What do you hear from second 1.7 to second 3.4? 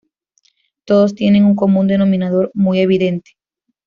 denominador muy evidente